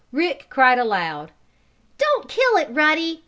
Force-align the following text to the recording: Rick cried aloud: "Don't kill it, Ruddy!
Rick 0.11 0.47
cried 0.49 0.79
aloud: 0.79 1.31
"Don't 1.99 2.27
kill 2.27 2.57
it, 2.57 2.69
Ruddy! 2.71 3.19